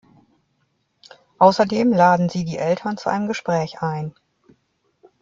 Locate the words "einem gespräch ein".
3.09-4.15